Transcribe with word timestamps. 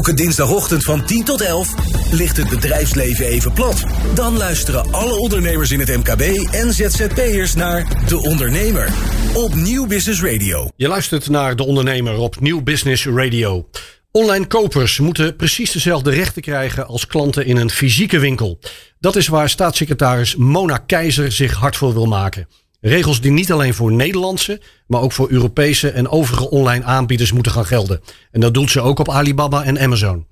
Elke 0.00 0.14
dinsdagochtend 0.14 0.84
van 0.84 1.06
10 1.06 1.24
tot 1.24 1.40
11 1.40 1.74
ligt 2.12 2.36
het 2.36 2.48
bedrijfsleven 2.48 3.26
even 3.26 3.52
plat. 3.52 3.84
Dan 4.14 4.36
luisteren 4.36 4.92
alle 4.92 5.18
ondernemers 5.18 5.70
in 5.70 5.78
het 5.80 5.88
MKB 5.88 6.20
en 6.52 6.72
ZZP'ers 6.72 7.54
naar 7.54 8.06
De 8.08 8.18
Ondernemer 8.22 8.92
op 9.34 9.54
Nieuw 9.54 9.86
Business 9.86 10.22
Radio. 10.22 10.68
Je 10.76 10.88
luistert 10.88 11.28
naar 11.28 11.56
De 11.56 11.66
Ondernemer 11.66 12.16
op 12.16 12.40
Nieuw 12.40 12.62
Business 12.62 13.06
Radio. 13.06 13.68
Online 14.10 14.46
kopers 14.46 14.98
moeten 14.98 15.36
precies 15.36 15.70
dezelfde 15.72 16.10
rechten 16.10 16.42
krijgen 16.42 16.86
als 16.86 17.06
klanten 17.06 17.46
in 17.46 17.56
een 17.56 17.70
fysieke 17.70 18.18
winkel. 18.18 18.58
Dat 19.00 19.16
is 19.16 19.28
waar 19.28 19.48
staatssecretaris 19.48 20.36
Mona 20.36 20.76
Keizer 20.76 21.32
zich 21.32 21.54
hard 21.54 21.76
voor 21.76 21.92
wil 21.92 22.06
maken. 22.06 22.48
Regels 22.80 23.20
die 23.20 23.30
niet 23.30 23.52
alleen 23.52 23.74
voor 23.74 23.92
Nederlandse, 23.92 24.60
maar 24.86 25.00
ook 25.00 25.12
voor 25.12 25.30
Europese 25.30 25.90
en 25.90 26.08
overige 26.08 26.50
online 26.50 26.84
aanbieders 26.84 27.32
moeten 27.32 27.52
gaan 27.52 27.64
gelden. 27.64 28.00
En 28.30 28.40
dat 28.40 28.54
doet 28.54 28.70
ze 28.70 28.80
ook 28.80 28.98
op 28.98 29.08
Alibaba 29.08 29.64
en 29.64 29.78
Amazon. 29.78 30.26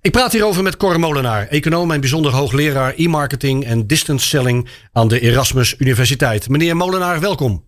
Ik 0.00 0.12
praat 0.12 0.32
hierover 0.32 0.62
met 0.62 0.76
Cor 0.76 1.00
Molenaar, 1.00 1.46
econoom 1.48 1.90
en 1.90 2.00
bijzonder 2.00 2.32
hoogleraar 2.32 2.94
e-marketing 2.96 3.64
en 3.64 3.86
distance 3.86 4.26
selling 4.26 4.68
aan 4.92 5.08
de 5.08 5.20
Erasmus 5.20 5.80
Universiteit. 5.80 6.48
Meneer 6.48 6.76
Molenaar, 6.76 7.20
welkom. 7.20 7.64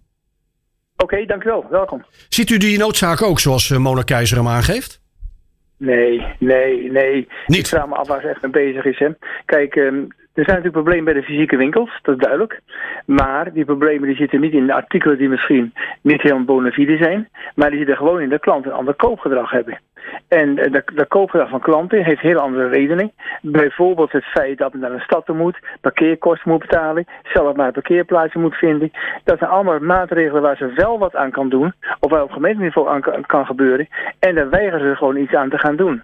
Oké, 0.97 1.27
dank 1.27 1.43
u 1.43 1.49
wel. 1.49 1.67
Welkom. 1.71 2.05
Ziet 2.29 2.51
u 2.51 2.59
die 2.59 2.79
noodzaak 2.79 3.23
ook 3.23 3.41
zoals 3.41 3.71
eh, 3.71 3.79
Mona 3.79 4.03
Keizer 4.03 4.37
hem 4.37 4.49
aangeeft? 4.49 5.01
Nee, 5.79 6.23
nee, 6.39 6.91
nee. 6.91 7.29
Niet? 7.47 7.59
Ik 7.59 7.67
vraag 7.67 7.87
me 7.87 7.95
af 7.95 8.09
waar 8.09 8.21
ze 8.21 8.29
echt 8.29 8.43
mee 8.43 8.51
bezig 8.51 8.85
is. 8.85 8.99
Hè. 8.99 9.09
Kijk, 9.45 9.75
ehm, 9.75 10.05
er 10.37 10.45
zijn 10.45 10.57
natuurlijk 10.57 10.85
problemen 10.85 11.05
bij 11.05 11.15
de 11.15 11.23
fysieke 11.23 11.57
winkels, 11.57 11.99
dat 12.03 12.15
is 12.15 12.21
duidelijk. 12.21 12.61
Maar 13.07 13.53
die 13.53 13.65
problemen 13.65 14.09
die 14.09 14.17
zitten 14.17 14.41
niet 14.41 14.53
in 14.53 14.67
de 14.67 14.73
artikelen 14.73 15.19
die 15.19 15.29
misschien 15.29 15.75
niet 16.01 16.23
helemaal 16.23 16.45
bona 16.45 16.71
fide 16.71 16.97
zijn. 16.97 17.29
Maar 17.55 17.69
die 17.69 17.79
zitten 17.79 17.97
gewoon 17.97 18.21
in 18.21 18.29
dat 18.29 18.41
klanten 18.41 18.71
een 18.71 18.77
ander 18.77 18.95
koopgedrag 18.95 19.51
hebben. 19.51 19.79
En 20.29 20.59
eh, 20.59 20.73
de, 20.73 20.83
de 20.95 21.07
koopgedrag 21.07 21.49
van 21.49 21.61
klanten 21.61 22.05
heeft 22.05 22.21
heel 22.21 22.39
andere 22.39 22.69
redenen. 22.69 23.13
Bijvoorbeeld 23.43 24.13
het 24.13 24.25
feit 24.25 24.59
dat 24.59 24.73
men 24.73 24.81
naar 24.81 24.93
een 24.93 25.01
stad 25.01 25.29
moet, 25.29 25.59
parkeerkosten 25.81 26.51
moet 26.51 26.61
betalen, 26.61 27.07
zelf 27.23 27.57
maar 27.57 27.67
een 27.67 27.73
parkeerplaatsje 27.73 28.39
moet 28.39 28.55
vinden. 28.55 28.91
Dat 29.25 29.39
zijn 29.39 29.51
allemaal 29.51 29.79
maatregelen 29.79 30.43
waar 30.43 30.57
ze 30.57 30.73
wel 30.75 30.99
wat 30.99 31.17
aan 31.17 31.31
kan 31.31 31.49
doen, 31.49 31.73
of 32.01 32.11
waar 32.11 32.23
op 32.23 32.31
gemeenteniveau 32.31 32.89
aan 32.89 33.01
kan, 33.01 33.27
kan 33.27 33.47
gebeuren. 33.47 33.89
En 34.19 34.35
daar 34.35 34.51
weigeren 34.51 34.91
ze 34.91 34.97
gewoon 34.97 35.17
iets 35.17 35.35
aan 35.35 35.51
te 35.51 35.59
gaan 35.59 35.77
doen. 35.77 36.03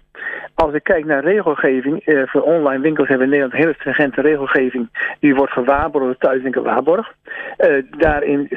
Als 0.55 0.73
ik 0.73 0.83
kijk 0.83 1.05
naar 1.05 1.23
regelgeving, 1.23 2.05
eh, 2.05 2.21
voor 2.25 2.41
online 2.41 2.81
winkels 2.81 3.07
hebben 3.07 3.29
we 3.29 3.33
in 3.33 3.39
Nederland 3.39 3.63
hele 3.63 3.79
stringente 3.79 4.21
regelgeving. 4.21 4.89
Die 5.19 5.35
wordt 5.35 5.51
gewaarborgd 5.51 6.05
door 6.07 6.17
thuiswinkel 6.17 6.63
Waarborg. 6.63 7.13
Eh, 7.57 7.83
daarin 7.89 8.47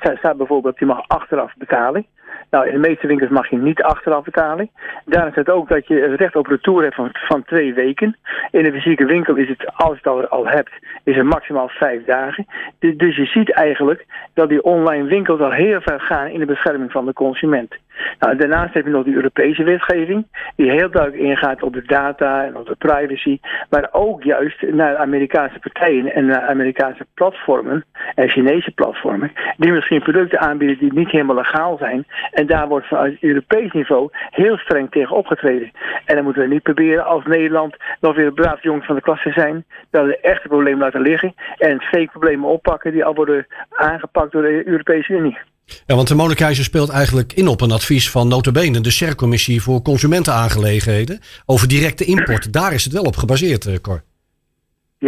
sta- 0.00 0.16
staat 0.16 0.36
bijvoorbeeld, 0.36 0.78
je 0.78 0.86
mag 0.86 1.08
achteraf 1.08 1.52
betalen. 1.56 2.06
Nou, 2.50 2.66
in 2.66 2.72
de 2.72 2.88
meeste 2.88 3.06
winkels 3.06 3.30
mag 3.30 3.50
je 3.50 3.56
niet 3.56 3.82
achteraf 3.82 4.24
betalen. 4.24 4.70
Daar 5.04 5.30
staat 5.30 5.50
ook 5.50 5.68
dat 5.68 5.86
je 5.86 6.14
recht 6.14 6.36
op 6.36 6.46
retour 6.46 6.82
hebt 6.82 6.94
van, 6.94 7.08
van 7.12 7.44
twee 7.44 7.74
weken. 7.74 8.16
In 8.50 8.64
een 8.64 8.72
fysieke 8.72 9.04
winkel 9.04 9.34
is 9.34 9.48
het, 9.48 9.76
als 9.76 9.98
je 10.02 10.10
het 10.10 10.30
al, 10.30 10.46
hebt, 10.46 10.72
is 11.04 11.16
het 11.16 11.24
maximaal 11.24 11.68
vijf 11.68 12.04
dagen. 12.04 12.46
Dus 12.78 13.16
je 13.16 13.24
ziet 13.24 13.52
eigenlijk 13.52 14.06
dat 14.34 14.48
die 14.48 14.62
online 14.62 15.08
winkels 15.08 15.40
al 15.40 15.52
heel 15.52 15.80
ver 15.80 16.00
gaan 16.00 16.28
in 16.28 16.38
de 16.38 16.46
bescherming 16.46 16.92
van 16.92 17.06
de 17.06 17.12
consument. 17.12 17.74
Nou, 18.18 18.36
daarnaast 18.36 18.74
heb 18.74 18.84
je 18.84 18.90
nog 18.90 19.04
die 19.04 19.14
Europese 19.14 19.62
wetgeving, 19.62 20.26
die 20.56 20.70
heel 20.70 20.90
duidelijk 20.90 21.22
ingaat 21.22 21.62
op 21.62 21.72
de 21.72 21.82
data 21.86 22.44
en 22.44 22.56
op 22.56 22.66
de 22.66 22.74
privacy, 22.74 23.40
maar 23.70 23.88
ook 23.92 24.22
juist 24.22 24.62
naar 24.62 24.96
Amerikaanse 24.96 25.58
partijen 25.58 26.14
en 26.14 26.26
naar 26.26 26.42
Amerikaanse 26.42 27.06
platformen 27.14 27.84
en 28.14 28.28
Chinese 28.28 28.70
platformen, 28.70 29.32
die 29.56 29.72
misschien 29.72 30.02
producten 30.02 30.40
aanbieden 30.40 30.78
die 30.78 30.92
niet 30.92 31.10
helemaal 31.10 31.36
legaal 31.36 31.76
zijn. 31.76 32.06
En 32.32 32.46
daar 32.46 32.68
wordt 32.68 32.86
vanuit 32.86 33.16
Europees 33.20 33.72
niveau 33.72 34.08
heel 34.30 34.56
streng 34.56 34.90
tegen 34.90 35.16
opgetreden. 35.16 35.70
En 36.04 36.14
dan 36.14 36.24
moeten 36.24 36.42
we 36.42 36.48
niet 36.48 36.62
proberen 36.62 37.04
als 37.04 37.24
Nederland 37.24 37.76
nog 38.00 38.16
weer 38.16 38.26
een 38.26 38.34
braaf 38.34 38.62
jongens 38.62 38.86
van 38.86 38.94
de 38.94 39.02
klas 39.02 39.22
te 39.22 39.32
zijn, 39.32 39.64
dat 39.90 40.02
we 40.02 40.08
de 40.08 40.20
echte 40.20 40.48
problemen 40.48 40.80
laten 40.80 41.00
liggen 41.00 41.34
en 41.58 41.80
fake 41.80 42.10
problemen 42.10 42.48
oppakken 42.48 42.92
die 42.92 43.04
al 43.04 43.14
worden 43.14 43.46
aangepakt 43.70 44.32
door 44.32 44.42
de 44.42 44.66
Europese 44.66 45.12
Unie. 45.12 45.38
Ja, 45.86 45.94
want 45.94 46.08
de 46.08 46.14
Mona 46.14 46.34
Keizer 46.34 46.64
speelt 46.64 46.88
eigenlijk 46.88 47.32
in 47.32 47.48
op 47.48 47.60
een 47.60 47.72
advies 47.72 48.10
van 48.10 48.28
notabene 48.28 48.80
de 48.80 48.90
CER-commissie 48.90 49.62
voor 49.62 49.82
consumentenaangelegen 49.82 51.20
over 51.46 51.68
directe 51.68 52.04
import. 52.04 52.52
Daar 52.52 52.72
is 52.72 52.84
het 52.84 52.92
wel 52.92 53.02
op 53.02 53.16
gebaseerd, 53.16 53.66
eh, 53.66 53.74
Cor. 53.80 54.02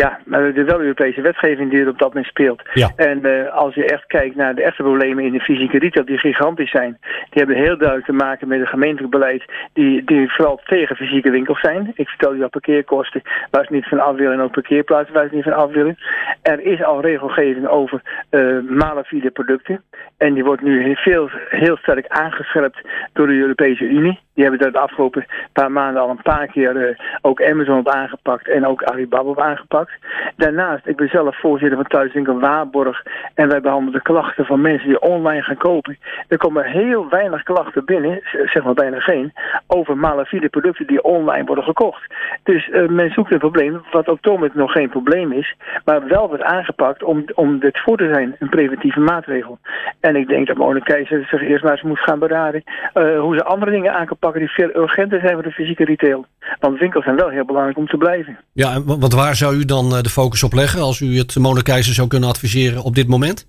Ja, 0.02 0.18
maar 0.24 0.40
er 0.40 0.56
is 0.56 0.64
wel 0.64 0.80
Europese 0.80 1.20
wetgeving 1.20 1.70
die 1.70 1.80
er 1.80 1.88
op 1.88 1.98
dat 1.98 2.08
moment 2.08 2.26
speelt. 2.26 2.62
Ja. 2.72 2.90
En 2.96 3.24
eh, 3.24 3.54
als 3.54 3.74
je 3.74 3.84
echt 3.84 4.06
kijkt 4.06 4.36
naar 4.36 4.54
de 4.54 4.62
echte 4.62 4.82
problemen 4.82 5.24
in 5.24 5.32
de 5.32 5.40
fysieke 5.40 5.78
retail, 5.78 6.04
die 6.04 6.18
gigantisch 6.18 6.70
zijn, 6.70 6.98
die 7.00 7.42
hebben 7.42 7.56
heel 7.56 7.78
duidelijk 7.78 8.06
te 8.06 8.12
maken 8.12 8.48
met 8.48 8.60
het 8.60 8.68
gemeentelijk 8.68 9.12
beleid, 9.12 9.44
die, 9.72 10.04
die 10.04 10.32
vooral 10.32 10.60
tegen 10.64 10.96
fysieke 10.96 11.30
winkels 11.30 11.60
zijn. 11.60 11.92
Ik 11.94 12.08
vertel 12.08 12.34
je 12.34 12.42
al 12.42 12.48
parkeerkosten 12.48 13.22
waar 13.50 13.64
ze 13.64 13.72
niet 13.72 13.88
van 13.88 14.00
af 14.00 14.16
willen 14.16 14.32
en 14.32 14.40
ook 14.40 14.52
parkeerplaatsen 14.52 15.14
waar 15.14 15.28
ze 15.28 15.34
niet 15.34 15.44
van 15.44 15.52
af 15.52 15.72
willen. 15.72 15.98
Er 16.42 16.60
is 16.60 16.82
al 16.82 17.00
regelgeving 17.00 17.66
over 17.68 18.02
uh, 18.30 18.58
malafide 18.68 19.30
producten. 19.30 19.82
En 20.16 20.34
die 20.34 20.44
wordt 20.44 20.62
nu 20.62 20.94
veel, 20.96 21.30
heel 21.48 21.76
sterk 21.76 22.06
aangescherpt 22.08 22.80
door 23.12 23.26
de 23.26 23.38
Europese 23.38 23.84
Unie. 23.84 24.18
Die 24.38 24.46
hebben 24.46 24.62
daar 24.62 24.72
de 24.72 24.88
afgelopen 24.88 25.26
paar 25.52 25.72
maanden 25.72 26.02
al 26.02 26.10
een 26.10 26.22
paar 26.22 26.46
keer 26.46 26.76
uh, 26.76 26.98
ook 27.20 27.42
Amazon 27.42 27.90
aangepakt 27.90 28.48
en 28.48 28.66
ook 28.66 28.82
Alibaba 28.82 29.42
aangepakt. 29.42 29.92
Daarnaast, 30.36 30.86
ik 30.86 30.96
ben 30.96 31.08
zelf 31.08 31.40
voorzitter 31.40 31.76
van 31.76 31.86
Thuiswinkel 31.86 32.40
Waarborg 32.40 33.02
en 33.34 33.48
wij 33.48 33.60
behandelen 33.60 33.92
de 33.92 34.02
klachten 34.02 34.44
van 34.44 34.60
mensen 34.60 34.88
die 34.88 35.00
online 35.00 35.42
gaan 35.42 35.56
kopen. 35.56 35.98
Er 36.28 36.38
komen 36.38 36.64
heel 36.64 37.08
weinig 37.08 37.42
klachten 37.42 37.84
binnen, 37.84 38.20
zeg 38.22 38.64
maar 38.64 38.74
bijna 38.74 39.00
geen, 39.00 39.32
over 39.78 39.96
malafide 39.96 40.48
producten 40.48 40.86
die 40.86 41.02
online 41.02 41.44
worden 41.44 41.64
gekocht. 41.64 42.14
Dus 42.42 42.68
uh, 42.68 42.88
men 42.88 43.10
zoekt 43.10 43.32
een 43.32 43.38
probleem, 43.38 43.82
wat 43.90 44.08
op 44.08 44.24
het 44.40 44.54
nog 44.54 44.72
geen 44.72 44.88
probleem 44.88 45.32
is, 45.32 45.54
maar 45.84 46.06
wel 46.06 46.28
wordt 46.28 46.42
aangepakt 46.42 47.02
om, 47.02 47.24
om 47.34 47.58
dit 47.58 47.80
voor 47.80 47.96
te 47.96 48.10
zijn, 48.12 48.36
een 48.38 48.48
preventieve 48.48 49.00
maatregel. 49.00 49.58
En 50.00 50.16
ik 50.16 50.28
denk 50.28 50.46
dat 50.46 50.56
Mona 50.56 50.78
Keizer 50.78 51.26
zich 51.30 51.42
eerst 51.42 51.64
maar 51.64 51.72
eens 51.72 51.82
moet 51.82 51.98
gaan 51.98 52.18
beraden 52.18 52.62
uh, 52.94 53.20
hoe 53.20 53.36
ze 53.36 53.44
andere 53.44 53.70
dingen 53.70 53.94
aan 53.94 54.06
kan 54.06 54.16
pakken 54.18 54.40
die 54.40 54.50
veel 54.50 54.76
urgenter 54.76 55.20
zijn 55.20 55.34
voor 55.34 55.42
de 55.42 55.50
fysieke 55.50 55.84
retail. 55.84 56.26
Want 56.60 56.78
winkels 56.78 57.04
zijn 57.04 57.16
wel 57.16 57.28
heel 57.28 57.44
belangrijk 57.44 57.78
om 57.78 57.86
te 57.86 57.96
blijven. 57.96 58.38
Ja, 58.52 58.82
want 58.84 59.14
waar 59.14 59.34
zou 59.34 59.56
u 59.56 59.64
dan 59.64 59.88
de 59.88 60.08
focus 60.08 60.42
op 60.42 60.52
leggen 60.52 60.80
als 60.80 61.00
u 61.00 61.16
het 61.16 61.38
Mona 61.38 61.60
Keizer 61.60 61.94
zou 61.94 62.08
kunnen 62.08 62.28
adviseren 62.28 62.82
op 62.82 62.94
dit 62.94 63.08
moment? 63.08 63.46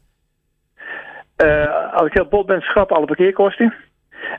Uh, 1.45 1.93
als 1.93 2.07
ik 2.07 2.13
heel 2.13 2.25
bot 2.25 2.45
ben, 2.45 2.61
schrap 2.61 2.91
alle 2.91 3.05
parkeerkosten. 3.05 3.73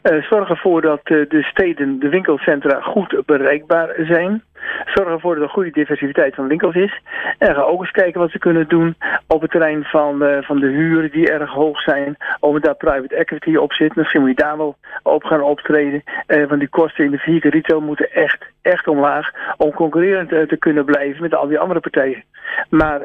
Uh, 0.02 0.22
zorg 0.22 0.48
ervoor 0.48 0.80
dat 0.80 1.00
uh, 1.04 1.28
de 1.28 1.42
steden, 1.42 1.98
de 1.98 2.08
winkelcentra 2.08 2.80
goed 2.80 3.22
bereikbaar 3.26 3.94
zijn. 3.98 4.42
Zorg 4.84 5.08
ervoor 5.08 5.34
dat 5.34 5.44
er 5.44 5.50
goede 5.50 5.70
diversiteit 5.70 6.34
van 6.34 6.48
winkels 6.48 6.74
is. 6.74 7.00
En 7.38 7.54
ga 7.54 7.60
ook 7.60 7.80
eens 7.80 7.90
kijken 7.90 8.20
wat 8.20 8.30
ze 8.30 8.38
kunnen 8.38 8.68
doen 8.68 8.96
op 9.26 9.40
het 9.40 9.50
terrein 9.50 9.84
van, 9.84 10.22
uh, 10.22 10.42
van 10.42 10.60
de 10.60 10.66
huren 10.66 11.10
die 11.10 11.30
erg 11.30 11.50
hoog 11.50 11.80
zijn. 11.80 12.16
Er 12.40 12.60
daar 12.60 12.74
private 12.74 13.16
equity 13.16 13.56
op 13.56 13.72
zit. 13.72 13.94
Misschien 13.94 14.20
moet 14.20 14.30
je 14.30 14.44
daar 14.44 14.56
wel 14.56 14.76
op 15.02 15.24
gaan 15.24 15.42
optreden. 15.42 16.02
want 16.26 16.58
die 16.58 16.68
kosten 16.68 17.04
in 17.04 17.10
de 17.10 17.18
fysieke 17.18 17.50
retail 17.50 17.80
moeten 17.80 18.12
echt, 18.12 18.44
echt 18.62 18.88
omlaag. 18.88 19.30
Om 19.56 19.72
concurrerend 19.72 20.28
te 20.28 20.56
kunnen 20.58 20.84
blijven 20.84 21.22
met 21.22 21.34
al 21.34 21.48
die 21.48 21.58
andere 21.58 21.80
partijen. 21.80 22.24
Maar 22.68 23.00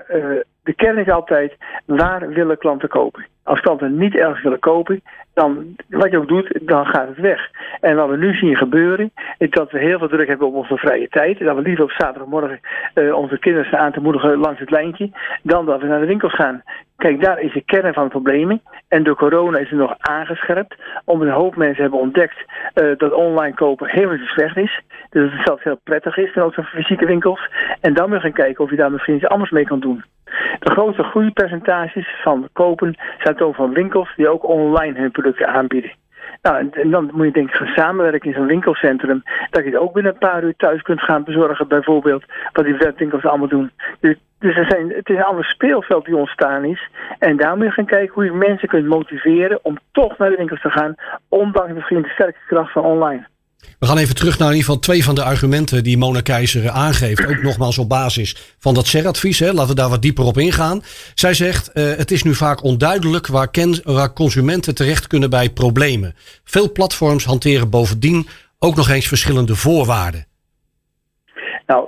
de 0.66 0.74
kern 0.74 0.98
is 0.98 1.10
altijd, 1.10 1.58
waar 1.86 2.30
willen 2.30 2.58
klanten 2.58 2.90
kopen? 2.90 3.26
Als 3.44 3.60
klanten 3.60 3.98
niet 3.98 4.16
ergens 4.16 4.44
willen 4.44 4.60
kopen, 4.60 5.02
dan, 5.34 5.76
wat 5.90 6.12
je 6.12 6.18
ook 6.18 6.28
doet, 6.28 6.60
dan 6.62 6.86
gaat 6.86 7.08
het 7.08 7.18
weg. 7.18 7.50
En 7.82 7.96
wat 7.96 8.10
we 8.10 8.18
nu 8.18 8.34
zien 8.34 8.56
gebeuren, 8.56 9.12
is 9.38 9.50
dat 9.50 9.72
we 9.72 9.80
heel 9.80 9.98
veel 9.98 10.08
druk 10.08 10.28
hebben 10.28 10.48
op 10.48 10.56
onze 10.56 10.78
vrije 10.78 11.08
tijd. 11.08 11.40
Dat 11.40 11.56
we 11.56 11.62
liever 11.62 11.84
op 11.84 11.92
zaterdagmorgen 11.92 12.60
uh, 12.96 13.16
onze 13.16 13.40
kinderen 13.40 13.80
aan 13.80 13.92
te 13.92 14.00
moedigen 14.00 14.38
langs 14.38 14.60
het 14.60 14.72
lijntje, 14.72 15.12
dan 15.44 15.66
dat 15.66 15.82
we 15.82 15.88
naar 15.88 16.00
de 16.00 16.06
winkels 16.06 16.34
gaan. 16.34 16.64
Kijk, 16.98 17.22
daar 17.22 17.40
is 17.40 17.54
de 17.54 17.62
kern 17.62 17.94
van 17.94 18.04
het 18.04 18.12
probleem. 18.12 18.62
En 18.88 19.04
door 19.04 19.16
corona 19.16 19.58
is 19.58 19.70
het 19.70 19.80
nog 19.80 19.96
aangescherpt. 19.98 20.76
Omdat 21.06 21.28
een 21.28 21.34
hoop 21.34 21.56
mensen 21.56 21.82
hebben 21.82 22.00
ontdekt 22.00 22.38
uh, 22.76 22.98
dat 22.98 23.14
online 23.14 23.56
kopen 23.56 23.90
helemaal 23.90 24.18
niet 24.18 24.28
slecht 24.28 24.58
is. 24.58 24.82
Dus 25.10 25.24
dat 25.24 25.32
het 25.32 25.46
zelfs 25.46 25.64
heel 25.64 25.80
prettig 25.84 26.18
is 26.18 26.34
ten 26.34 26.46
opzichte 26.46 26.72
van 26.72 26.80
fysieke 26.80 27.06
winkels. 27.06 27.50
En 27.82 27.94
dan 27.94 28.08
moet 28.08 28.18
je 28.18 28.22
gaan 28.22 28.34
kijken 28.34 28.64
of 28.64 28.70
je 28.70 28.76
daar 28.76 28.92
misschien 28.92 29.16
iets 29.16 29.28
anders 29.28 29.52
mee 29.52 29.66
kan 29.66 29.80
doen. 29.80 30.04
De 30.60 30.72
grootste 30.72 31.04
groeipercentages 31.04 32.22
van 32.24 32.50
kopen 32.54 32.96
zijn 33.20 33.36
toch 33.36 33.56
van 33.56 33.74
winkels 33.74 34.16
die 34.16 34.30
ook 34.30 34.48
online 34.48 35.00
hun 35.00 35.12
producten 35.12 35.48
aanbieden. 35.48 35.92
Nou, 36.42 36.70
en, 36.72 36.90
dan 36.90 37.10
moet 37.14 37.26
je 37.26 37.32
denk 37.32 37.50
ik 37.50 37.56
gaan 37.56 37.76
samenwerken 37.76 38.30
in 38.30 38.36
zo'n 38.36 38.46
winkelcentrum. 38.46 39.24
Dat 39.50 39.64
je 39.64 39.70
het 39.70 39.80
ook 39.80 39.94
binnen 39.94 40.12
een 40.12 40.18
paar 40.30 40.44
uur 40.44 40.54
thuis 40.58 40.82
kunt 40.82 41.02
gaan 41.02 41.24
bezorgen, 41.24 41.68
bijvoorbeeld. 41.68 42.24
Wat 42.52 42.66
die 42.66 42.76
webwinkels 42.78 43.26
allemaal 43.26 43.48
doen. 43.48 43.72
Dus, 44.00 44.16
dus 44.40 44.56
er 44.56 44.66
zijn, 44.70 44.90
het 44.90 45.10
is 45.10 45.16
een 45.16 45.24
ander 45.24 45.46
speelveld 45.46 46.06
die 46.06 46.16
ontstaan 46.16 46.64
is. 46.64 46.90
En 47.20 47.38
daar 47.38 47.56
moet 47.58 47.66
je 47.66 47.72
gaan 47.72 47.86
kijken 47.86 48.14
hoe 48.14 48.26
je 48.26 48.32
mensen 48.32 48.68
kunt 48.68 48.86
motiveren 48.88 49.60
om 49.62 49.78
toch 49.92 50.18
naar 50.18 50.30
de 50.30 50.36
winkels 50.36 50.62
te 50.62 50.70
gaan. 50.70 50.96
Ondanks 51.30 51.74
misschien 51.74 52.02
de 52.02 52.10
sterke 52.10 52.40
kracht 52.48 52.72
van 52.72 52.84
online. 52.84 53.28
We 53.80 53.86
gaan 53.86 53.98
even 53.98 54.16
terug 54.16 54.40
naar 54.40 54.48
in 54.48 54.54
ieder 54.54 54.70
geval 54.70 54.82
twee 54.82 55.04
van 55.04 55.16
de 55.16 55.24
argumenten 55.24 55.84
die 55.84 55.98
Mona 55.98 56.22
Keizer 56.22 56.70
aangeeft. 56.70 57.28
Ook 57.28 57.42
nogmaals 57.42 57.78
op 57.78 57.90
basis 57.90 58.56
van 58.60 58.74
dat 58.74 58.88
CER-advies. 58.88 59.40
Laten 59.40 59.68
we 59.68 59.76
daar 59.76 59.90
wat 59.90 60.02
dieper 60.02 60.26
op 60.26 60.38
ingaan. 60.38 60.82
Zij 61.14 61.34
zegt, 61.34 61.72
uh, 61.74 61.96
het 61.96 62.12
is 62.12 62.24
nu 62.24 62.34
vaak 62.34 62.64
onduidelijk 62.64 63.28
waar, 63.28 63.52
ken, 63.52 63.80
waar 63.84 64.14
consumenten 64.14 64.76
terecht 64.76 65.08
kunnen 65.08 65.30
bij 65.30 65.50
problemen. 65.50 66.16
Veel 66.44 66.72
platforms 66.72 67.26
hanteren 67.26 67.70
bovendien 67.70 68.28
ook 68.60 68.76
nog 68.76 68.90
eens 68.90 69.08
verschillende 69.08 69.56
voorwaarden. 69.56 70.26
Nou, 71.66 71.88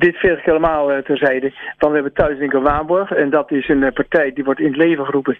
dit 0.00 0.16
veeg 0.16 0.38
ik 0.38 0.44
helemaal 0.44 1.02
terzijde. 1.02 1.52
Want 1.78 1.92
we 1.92 2.00
hebben 2.00 2.12
Thuiswinkel 2.12 2.62
Waarborg. 2.62 3.12
En 3.12 3.30
dat 3.30 3.50
is 3.50 3.68
een 3.68 3.92
partij 3.92 4.32
die 4.32 4.44
wordt 4.44 4.60
in 4.60 4.66
het 4.66 4.76
leven 4.76 5.04
geroepen 5.04 5.36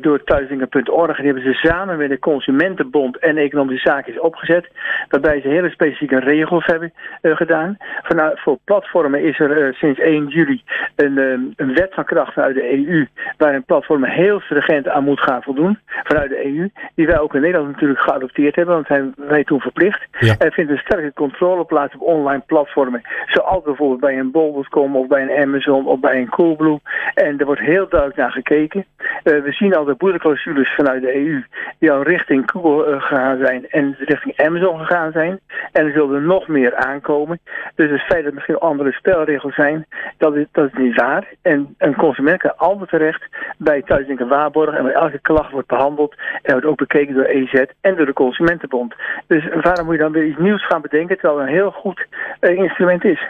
door 0.00 0.24
thuiswinkel.org. 0.24 1.16
Die 1.16 1.24
hebben 1.24 1.42
ze 1.42 1.52
samen 1.52 1.98
met 1.98 2.08
de 2.08 2.18
Consumentenbond 2.18 3.18
en 3.18 3.36
Economische 3.36 3.88
Zaken 3.88 4.22
opgezet. 4.22 4.68
Waarbij 5.08 5.40
ze 5.40 5.48
hele 5.48 5.70
specifieke 5.70 6.18
regels 6.18 6.66
hebben 6.66 6.92
gedaan. 7.22 7.76
Vanuit, 8.02 8.40
voor 8.40 8.58
platformen 8.64 9.22
is 9.22 9.38
er 9.38 9.74
sinds 9.74 10.00
1 10.00 10.26
juli 10.26 10.62
een, 10.96 11.16
een 11.56 11.74
wet 11.74 11.94
van 11.94 12.04
kracht 12.04 12.32
vanuit 12.32 12.54
de 12.54 12.72
EU. 12.72 13.06
Waarin 13.36 13.64
platformen 13.64 14.10
heel 14.10 14.40
stringent 14.40 14.88
aan 14.88 15.04
moet 15.04 15.20
gaan 15.20 15.42
voldoen. 15.42 15.78
Vanuit 15.86 16.28
de 16.28 16.44
EU. 16.44 16.68
Die 16.94 17.06
wij 17.06 17.18
ook 17.18 17.34
in 17.34 17.40
Nederland 17.40 17.70
natuurlijk 17.72 18.00
geadopteerd 18.00 18.56
hebben. 18.56 18.74
Want 18.74 18.86
zijn 18.86 19.14
wij 19.16 19.44
toen 19.44 19.60
verplicht. 19.60 20.06
Ja. 20.18 20.34
Er 20.38 20.52
vindt 20.52 20.70
een 20.70 20.78
sterke 20.78 21.12
controle 21.12 21.64
plaats 21.64 21.94
op 21.94 22.00
online 22.00 22.42
platformen. 22.46 23.02
Zoals 23.26 23.62
bijvoorbeeld 23.62 23.91
bij 24.00 24.18
een 24.18 24.30
Bol.com 24.30 24.96
of 24.96 25.06
bij 25.06 25.22
een 25.22 25.42
Amazon 25.42 25.86
of 25.86 26.00
bij 26.00 26.18
een 26.18 26.28
Coolblue. 26.28 26.80
En 27.14 27.38
er 27.38 27.46
wordt 27.46 27.60
heel 27.60 27.88
duidelijk 27.88 28.20
naar 28.20 28.30
gekeken. 28.30 28.84
Uh, 28.98 29.42
we 29.42 29.52
zien 29.52 29.74
al 29.74 29.84
de 29.84 29.94
boereclausules 29.94 30.74
vanuit 30.74 31.02
de 31.02 31.14
EU. 31.14 31.44
Die 31.78 31.92
al 31.92 32.02
richting 32.02 32.50
Google 32.50 32.86
uh, 32.86 33.02
gegaan 33.02 33.38
zijn. 33.44 33.68
En 33.68 33.96
richting 33.98 34.40
Amazon 34.40 34.78
gegaan 34.78 35.12
zijn. 35.12 35.40
En 35.72 35.86
er 35.86 35.92
zullen 35.92 36.24
nog 36.24 36.48
meer 36.48 36.74
aankomen. 36.74 37.40
Dus 37.74 37.90
het 37.90 38.00
feit 38.00 38.22
dat 38.22 38.24
er 38.24 38.34
misschien 38.34 38.58
andere 38.58 38.92
spelregels 38.92 39.54
zijn. 39.54 39.86
Dat 40.16 40.36
is, 40.36 40.46
dat 40.52 40.66
is 40.66 40.78
niet 40.78 40.96
waar. 40.96 41.28
En 41.42 41.74
een 41.78 41.96
consument 41.96 42.40
kan 42.40 42.56
altijd 42.56 42.88
terecht 42.88 43.24
bij 43.58 43.82
Thuisdenken 43.82 44.28
Waarborg. 44.28 44.76
En 44.76 44.84
bij 44.84 44.92
elke 44.92 45.18
klacht 45.20 45.50
wordt 45.50 45.68
behandeld. 45.68 46.14
En 46.42 46.52
wordt 46.52 46.66
ook 46.66 46.76
bekeken 46.76 47.14
door 47.14 47.24
EZ 47.24 47.64
en 47.80 47.96
door 47.96 48.06
de 48.06 48.12
Consumentenbond. 48.12 48.94
Dus 49.26 49.48
waarom 49.62 49.84
moet 49.84 49.94
je 49.94 50.00
dan 50.00 50.12
weer 50.12 50.24
iets 50.24 50.38
nieuws 50.38 50.66
gaan 50.66 50.80
bedenken, 50.80 51.18
terwijl 51.18 51.38
het 51.38 51.48
een 51.48 51.54
heel 51.54 51.70
goed 51.70 52.06
uh, 52.40 52.56
instrument 52.56 53.04
is? 53.04 53.26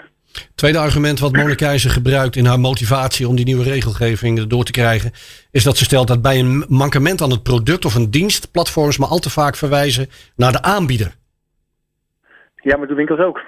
Tweede 0.54 0.78
argument 0.78 1.18
wat 1.18 1.32
Mona 1.32 1.54
gebruikt 1.78 2.36
in 2.36 2.46
haar 2.46 2.60
motivatie 2.60 3.28
om 3.28 3.36
die 3.36 3.44
nieuwe 3.44 3.64
regelgeving 3.64 4.46
door 4.46 4.64
te 4.64 4.72
krijgen, 4.72 5.10
is 5.50 5.64
dat 5.64 5.76
ze 5.76 5.84
stelt 5.84 6.08
dat 6.08 6.22
bij 6.22 6.38
een 6.38 6.64
mankement 6.68 7.22
aan 7.22 7.30
het 7.30 7.42
product 7.42 7.84
of 7.84 7.94
een 7.94 8.10
dienst 8.10 8.50
platforms 8.50 8.98
maar 8.98 9.08
al 9.08 9.18
te 9.18 9.30
vaak 9.30 9.56
verwijzen 9.56 10.08
naar 10.36 10.52
de 10.52 10.62
aanbieder. 10.62 11.14
Ja, 12.56 12.76
maar 12.76 12.86
de 12.86 12.94
winkels 12.94 13.18
ook. 13.18 13.40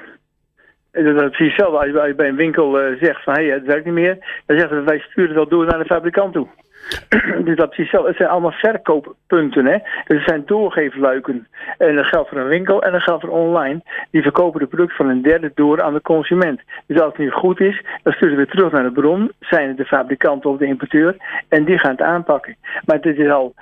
Dat 0.94 1.04
is 1.04 1.12
precies 1.12 1.46
hetzelfde. 1.46 1.78
Als 1.78 2.06
je 2.06 2.14
bij 2.14 2.28
een 2.28 2.36
winkel 2.36 2.80
uh, 2.80 3.00
zegt 3.00 3.22
van 3.22 3.34
hé, 3.34 3.44
hey, 3.44 3.52
het 3.52 3.64
werkt 3.64 3.84
niet 3.84 3.94
meer, 3.94 4.42
dan 4.46 4.58
zeggen 4.58 4.76
ze 4.76 4.82
wij 4.82 4.98
sturen 4.98 5.28
het 5.28 5.38
wel 5.38 5.48
door 5.48 5.66
naar 5.66 5.78
de 5.78 5.84
fabrikant 5.84 6.32
toe. 6.32 6.46
dus 7.44 7.56
dat 7.56 7.70
precies 7.70 7.90
zo. 7.90 8.06
Het 8.06 8.16
zijn 8.16 8.28
allemaal 8.28 8.52
verkooppunten. 8.52 9.66
Hè? 9.66 9.78
Dus 10.06 10.16
het 10.18 10.28
zijn 10.28 10.42
doorgeefluiken. 10.46 11.46
En 11.78 11.96
dat 11.96 12.06
geldt 12.06 12.28
voor 12.28 12.38
een 12.38 12.48
winkel 12.48 12.82
en 12.82 12.92
dat 12.92 13.02
geldt 13.02 13.24
voor 13.24 13.30
online. 13.30 13.82
Die 14.10 14.22
verkopen 14.22 14.60
de 14.60 14.66
product 14.66 14.96
van 14.96 15.08
een 15.08 15.22
derde 15.22 15.52
door 15.54 15.82
aan 15.82 15.94
de 15.94 16.02
consument. 16.02 16.60
Dus 16.86 17.00
als 17.00 17.08
het 17.08 17.18
nu 17.18 17.30
goed 17.30 17.60
is, 17.60 17.84
dan 18.02 18.12
sturen 18.12 18.30
ze 18.30 18.36
weer 18.36 18.50
terug 18.50 18.72
naar 18.72 18.82
de 18.82 19.00
bron. 19.00 19.32
Zijn 19.40 19.68
het 19.68 19.76
de 19.76 19.84
fabrikant 19.84 20.46
of 20.46 20.58
de 20.58 20.66
importeur. 20.66 21.16
En 21.48 21.64
die 21.64 21.78
gaan 21.78 21.90
het 21.90 22.02
aanpakken. 22.02 22.56
Maar 22.84 23.00
dit 23.00 23.18
is 23.18 23.30
al 23.30 23.54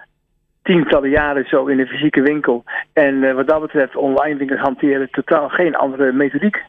tientallen 0.63 1.11
jaren 1.11 1.45
zo 1.49 1.67
in 1.67 1.77
de 1.77 1.87
fysieke 1.87 2.23
winkel. 2.23 2.65
En 2.93 3.15
uh, 3.15 3.35
wat 3.35 3.47
dat 3.47 3.61
betreft, 3.61 3.97
online 3.97 4.37
winkels 4.37 4.61
hanteren 4.61 5.11
totaal 5.11 5.49
geen 5.49 5.77
andere 5.77 6.13
methodiek. 6.13 6.63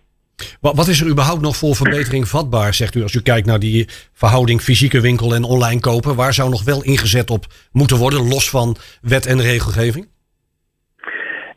Wat 0.61 0.87
is 0.87 1.01
er 1.01 1.09
überhaupt 1.09 1.41
nog 1.41 1.55
voor 1.55 1.75
verbetering 1.75 2.27
vatbaar, 2.27 2.73
zegt 2.73 2.95
u, 2.95 3.01
als 3.01 3.13
u 3.13 3.21
kijkt 3.21 3.47
naar 3.47 3.59
die 3.59 3.87
verhouding 4.13 4.61
fysieke 4.61 5.01
winkel 5.01 5.35
en 5.35 5.43
online 5.43 5.79
kopen? 5.79 6.15
Waar 6.15 6.33
zou 6.33 6.49
nog 6.49 6.63
wel 6.63 6.83
ingezet 6.83 7.29
op 7.29 7.45
moeten 7.71 7.97
worden, 7.97 8.27
los 8.27 8.49
van 8.49 8.75
wet 9.01 9.25
en 9.25 9.41
regelgeving? 9.41 10.11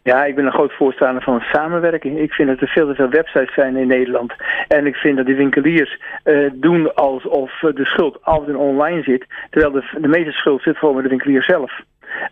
Ja, 0.03 0.25
ik 0.25 0.35
ben 0.35 0.47
een 0.47 0.53
groot 0.53 0.73
voorstander 0.73 1.23
van 1.23 1.41
samenwerking. 1.41 2.19
Ik 2.19 2.33
vind 2.33 2.49
dat 2.49 2.61
er 2.61 2.69
veel 2.69 2.87
te 2.87 2.95
veel 2.95 3.09
websites 3.09 3.55
zijn 3.55 3.77
in 3.77 3.87
Nederland. 3.87 4.33
En 4.69 4.87
ik 4.87 4.95
vind 4.95 5.17
dat 5.17 5.27
die 5.27 5.35
winkeliers 5.35 6.01
uh, 6.25 6.51
doen 6.55 6.95
alsof 6.95 7.51
de 7.61 7.85
schuld 7.85 8.19
altijd 8.23 8.57
online 8.57 9.03
zit. 9.03 9.27
Terwijl 9.51 9.73
de, 9.73 9.99
de 10.01 10.09
meeste 10.09 10.33
schuld 10.33 10.63
zit 10.63 10.77
gewoon 10.77 10.95
met 10.95 11.05
de 11.05 11.11
winkelier 11.11 11.43
zelf. 11.43 11.73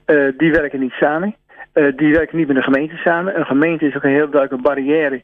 Uh, 0.06 0.32
die 0.36 0.52
werken 0.52 0.80
niet 0.80 0.92
samen. 0.92 1.34
Uh, 1.74 1.96
die 1.96 2.12
werken 2.12 2.36
niet 2.36 2.46
met 2.46 2.56
de 2.56 2.62
gemeente 2.62 2.96
samen. 2.96 3.38
Een 3.38 3.46
gemeente 3.46 3.86
is 3.86 3.96
ook 3.96 4.02
een 4.02 4.10
heel 4.10 4.30
duidelijke 4.30 4.68
barrière 4.68 5.22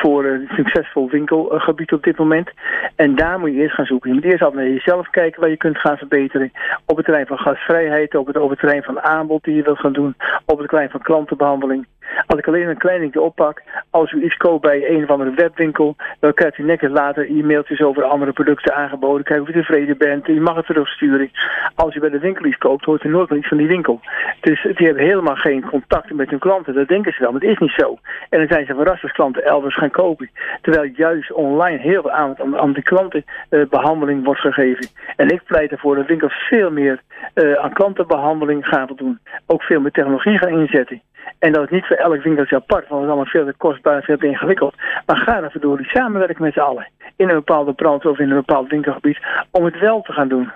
voor 0.00 0.24
een 0.24 0.48
succesvol 0.48 1.10
winkelgebied 1.10 1.92
op 1.92 2.02
dit 2.02 2.18
moment. 2.18 2.50
En 2.96 3.14
daar 3.14 3.38
moet 3.38 3.52
je 3.52 3.60
eerst 3.60 3.74
gaan 3.74 3.86
zoeken. 3.86 4.08
Je 4.08 4.14
moet 4.14 4.24
eerst 4.24 4.42
altijd 4.42 4.62
naar 4.62 4.72
jezelf 4.72 5.10
kijken 5.10 5.40
waar 5.40 5.50
je 5.50 5.56
kunt 5.56 5.78
gaan 5.78 5.96
verbeteren. 5.96 6.52
Op 6.86 6.96
het 6.96 7.04
terrein 7.04 7.26
van 7.26 7.38
gastvrijheid, 7.38 8.14
op 8.14 8.26
het, 8.26 8.36
op 8.36 8.50
het 8.50 8.58
terrein 8.58 8.82
van 8.82 9.00
aanbod 9.00 9.44
die 9.44 9.54
je 9.54 9.62
wilt 9.62 9.78
gaan 9.78 9.92
doen, 9.92 10.14
op 10.46 10.58
het 10.58 10.68
terrein 10.68 10.90
van 10.90 11.02
klantenbehandeling. 11.02 11.86
Als 12.26 12.38
ik 12.38 12.46
alleen 12.46 12.68
een 12.68 12.76
klein 12.76 12.98
dingetje 12.98 13.20
oppak, 13.20 13.62
als 13.90 14.12
u 14.12 14.22
iets 14.22 14.36
koopt 14.36 14.62
bij 14.62 14.90
een 14.90 15.02
of 15.02 15.10
andere 15.10 15.34
webwinkel, 15.34 15.96
dan 16.20 16.34
krijgt 16.34 16.58
u 16.58 16.62
netjes 16.62 16.90
later 16.90 17.30
e-mailtjes 17.30 17.80
over 17.80 18.02
andere 18.02 18.32
producten 18.32 18.74
aangeboden. 18.74 19.24
Kijk 19.24 19.40
of 19.40 19.48
u 19.48 19.52
tevreden 19.52 19.98
bent, 19.98 20.28
u 20.28 20.40
mag 20.40 20.56
het 20.56 20.66
terugsturen. 20.66 21.30
Als 21.74 21.94
u 21.94 22.00
bij 22.00 22.10
de 22.10 22.18
winkel 22.18 22.44
iets 22.44 22.58
koopt, 22.58 22.84
hoort 22.84 23.04
u 23.04 23.08
nooit 23.08 23.30
meer 23.30 23.38
iets 23.38 23.48
van 23.48 23.56
die 23.56 23.66
winkel. 23.66 24.00
Dus 24.40 24.62
die 24.62 24.86
hebben 24.86 25.04
helemaal 25.04 25.36
geen 25.36 25.64
contact 25.68 26.12
met 26.12 26.30
hun 26.30 26.38
klanten. 26.38 26.74
Dat 26.74 26.88
denken 26.88 27.12
ze 27.12 27.20
wel, 27.20 27.32
maar 27.32 27.40
het 27.40 27.50
is 27.50 27.58
niet 27.58 27.74
zo. 27.76 27.98
En 28.28 28.38
dan 28.38 28.48
zijn 28.48 28.66
ze 28.66 28.74
verrast 28.74 29.02
als 29.02 29.12
klanten 29.12 29.44
elders 29.44 29.76
gaan 29.76 29.90
kopen. 29.90 30.30
Terwijl 30.60 30.90
juist 30.94 31.32
online 31.32 31.78
heel 31.78 32.02
veel 32.02 32.10
aandacht 32.10 32.40
aan, 32.40 32.58
aan 32.58 32.72
de 32.72 32.82
klantenbehandeling 32.82 34.24
wordt 34.24 34.40
gegeven. 34.40 34.86
En 35.16 35.28
ik 35.28 35.44
pleit 35.44 35.70
ervoor 35.70 35.96
dat 35.96 36.06
winkels 36.06 36.34
veel 36.48 36.70
meer 36.70 37.00
uh, 37.34 37.52
aan 37.52 37.72
klantenbehandeling 37.72 38.66
gaan 38.66 38.88
doen. 38.96 39.18
Ook 39.46 39.62
veel 39.62 39.80
meer 39.80 39.90
technologie 39.90 40.38
gaan 40.38 40.60
inzetten. 40.60 41.02
En 41.38 41.52
dat 41.52 41.64
is 41.64 41.70
niet 41.70 41.95
elk 41.96 42.22
winkeltje 42.22 42.56
apart, 42.56 42.88
want 42.88 43.00
het 43.00 43.10
is 43.10 43.14
allemaal 43.14 43.32
veel 43.32 43.46
te 43.46 43.54
kostbaar 43.56 43.96
en 43.96 44.02
veel 44.02 44.16
te 44.16 44.26
ingewikkeld. 44.26 44.74
Maar 45.06 45.16
ga 45.16 45.42
ervoor 45.42 45.60
door 45.60 45.76
die 45.76 45.88
samenwerken 45.88 46.42
met 46.42 46.52
z'n 46.52 46.60
allen. 46.60 46.88
In 47.16 47.28
een 47.28 47.34
bepaalde 47.34 47.72
brand 47.72 48.06
of 48.06 48.18
in 48.18 48.30
een 48.30 48.36
bepaald 48.36 48.70
winkelgebied, 48.70 49.18
om 49.50 49.64
het 49.64 49.78
wel 49.78 50.00
te 50.02 50.12
gaan 50.12 50.28
doen. 50.28 50.50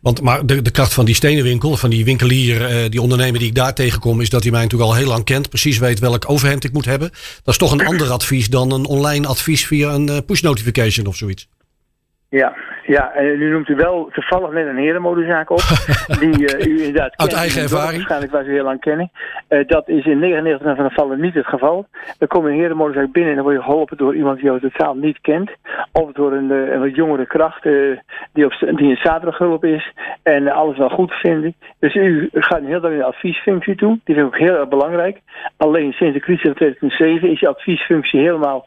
Want 0.00 0.22
maar 0.22 0.46
de, 0.46 0.62
de 0.62 0.70
kracht 0.70 0.94
van 0.94 1.04
die 1.04 1.14
stenenwinkel, 1.14 1.76
van 1.76 1.90
die 1.90 2.04
winkelier, 2.04 2.64
eh, 2.64 2.90
die 2.90 3.00
ondernemer 3.00 3.38
die 3.38 3.48
ik 3.48 3.54
daar 3.54 3.74
tegenkom, 3.74 4.20
is 4.20 4.30
dat 4.30 4.42
hij 4.42 4.50
mij 4.50 4.62
natuurlijk 4.62 4.90
al 4.90 4.96
heel 4.96 5.08
lang 5.08 5.24
kent. 5.24 5.48
Precies 5.48 5.78
weet 5.78 5.98
welk 5.98 6.30
overhemd 6.30 6.64
ik 6.64 6.72
moet 6.72 6.84
hebben. 6.84 7.10
Dat 7.10 7.40
is 7.44 7.56
toch 7.56 7.72
een 7.72 7.86
ander 7.86 8.10
advies 8.10 8.48
dan 8.48 8.72
een 8.72 8.86
online 8.86 9.26
advies 9.26 9.66
via 9.66 9.92
een 9.92 10.08
uh, 10.08 10.16
push 10.26 10.40
notification 10.40 11.06
of 11.06 11.16
zoiets. 11.16 11.48
Ja, 12.28 12.56
ja, 12.86 13.12
en 13.12 13.38
nu 13.38 13.50
noemt 13.50 13.68
u 13.68 13.74
wel 13.74 14.08
toevallig 14.12 14.50
net 14.50 14.66
een 14.66 14.76
herenmodezaak 14.76 15.50
op. 15.50 15.60
die 16.20 16.38
uh, 16.38 16.66
u 16.66 16.78
inderdaad 16.78 17.16
Uit 17.16 17.32
eigen 17.32 17.62
ervaring? 17.62 17.92
Waarschijnlijk 17.92 18.32
waar 18.32 18.44
ze 18.44 18.50
heel 18.50 18.64
lang 18.64 18.80
kennen. 18.80 19.10
Uh, 19.48 19.66
dat 19.66 19.88
is 19.88 20.06
in 20.06 20.18
99 20.18 20.76
van 20.76 20.84
de 20.84 20.90
gevallen 20.90 21.20
niet 21.20 21.34
het 21.34 21.46
geval. 21.46 21.86
Dan 22.18 22.28
kom 22.28 22.46
je 22.46 22.52
een 22.52 22.58
herenmodezaak 22.58 23.12
binnen 23.12 23.30
en 23.30 23.36
dan 23.36 23.44
word 23.44 23.56
je 23.56 23.62
geholpen 23.62 23.96
door 23.96 24.14
iemand 24.14 24.36
die 24.36 24.44
jou 24.44 24.60
totaal 24.60 24.94
niet 24.94 25.20
kent. 25.20 25.50
Of 25.92 26.12
door 26.12 26.32
een, 26.32 26.50
uh, 26.50 26.72
een 26.72 26.80
wat 26.80 26.94
jongere 26.94 27.26
kracht 27.26 27.62
die, 28.32 28.44
op, 28.44 28.52
die 28.58 28.90
een 28.90 29.00
zaterdaghulp 29.02 29.64
is 29.64 29.92
en 30.22 30.48
alles 30.48 30.78
wel 30.78 30.88
goed 30.88 31.12
vinden. 31.12 31.54
Dus 31.78 31.94
u 31.94 32.28
gaat 32.32 32.58
een 32.58 32.66
heel 32.66 32.80
dag 32.80 32.90
in 32.90 32.98
de 32.98 33.04
adviesfunctie 33.04 33.76
toe. 33.76 33.98
Die 34.04 34.14
vind 34.14 34.26
ik 34.26 34.34
ook 34.34 34.48
heel 34.48 34.58
erg 34.58 34.68
belangrijk. 34.68 35.20
Alleen 35.56 35.92
sinds 35.92 36.14
de 36.14 36.20
crisis 36.20 36.42
van 36.42 36.54
2007 36.54 37.30
is 37.30 37.38
die 37.38 37.48
adviesfunctie 37.48 38.20
helemaal 38.20 38.64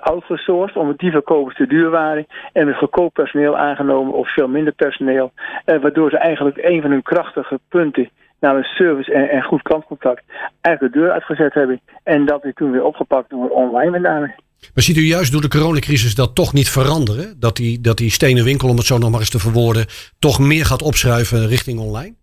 outgesourced, 0.00 0.76
omdat 0.76 0.98
die 0.98 1.10
verkopers 1.10 1.56
te 1.56 1.66
duur 1.66 1.90
waren 1.90 2.26
en 2.52 2.66
het 2.66 2.76
goedkoop 2.76 3.14
personeel 3.14 3.51
aangenomen 3.56 4.14
of 4.14 4.32
veel 4.32 4.48
minder 4.48 4.72
personeel. 4.72 5.32
Eh, 5.64 5.80
waardoor 5.80 6.10
ze 6.10 6.18
eigenlijk 6.18 6.58
een 6.62 6.80
van 6.80 6.90
hun 6.90 7.02
krachtige 7.02 7.60
punten, 7.68 8.10
namelijk 8.40 8.68
service 8.68 9.12
en, 9.12 9.30
en 9.30 9.42
goed 9.42 9.62
klantcontact, 9.62 10.22
eigenlijk 10.60 10.94
de 10.94 11.00
deur 11.00 11.10
uitgezet 11.12 11.54
hebben. 11.54 11.80
En 12.02 12.26
dat 12.26 12.44
is 12.44 12.54
toen 12.54 12.70
weer 12.70 12.84
opgepakt 12.84 13.30
door 13.30 13.48
online 13.48 13.90
met 13.90 14.02
name. 14.02 14.34
Maar 14.74 14.82
ziet 14.82 14.96
u 14.96 15.00
juist 15.00 15.32
door 15.32 15.40
de 15.40 15.48
coronacrisis 15.48 16.14
dat 16.14 16.34
toch 16.34 16.52
niet 16.52 16.68
veranderen? 16.68 17.40
Dat 17.40 17.56
die, 17.56 17.80
dat 17.80 17.96
die 17.96 18.10
stenen 18.10 18.44
winkel, 18.44 18.68
om 18.68 18.76
het 18.76 18.86
zo 18.86 18.98
nog 18.98 19.10
maar 19.10 19.20
eens 19.20 19.30
te 19.30 19.38
verwoorden, 19.38 19.86
toch 20.18 20.38
meer 20.38 20.64
gaat 20.64 20.82
opschuiven 20.82 21.48
richting 21.48 21.78
online? 21.78 22.14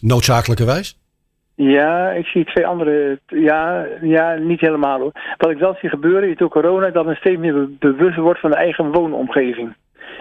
Noodzakelijkerwijs? 0.00 0.98
Ja, 1.54 2.10
ik 2.10 2.26
zie 2.26 2.44
twee 2.44 2.66
andere. 2.66 3.20
Ja, 3.26 3.86
ja, 4.02 4.34
niet 4.34 4.60
helemaal 4.60 4.98
hoor. 4.98 5.12
Wat 5.36 5.50
ik 5.50 5.58
wel 5.58 5.76
zie 5.80 5.88
gebeuren 5.88 6.30
is 6.30 6.36
door 6.36 6.48
corona 6.48 6.90
dat 6.90 7.04
men 7.04 7.16
steeds 7.16 7.40
meer 7.40 7.68
bewust 7.78 8.16
wordt 8.16 8.40
van 8.40 8.50
de 8.50 8.56
eigen 8.56 8.92
woonomgeving. 8.92 9.74